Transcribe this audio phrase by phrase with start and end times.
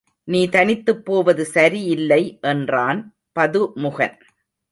[0.27, 2.39] நீ தனித்துப் போவது சரி இல்லை
[2.41, 3.01] என்றான்
[3.39, 4.17] பதுமுகன்.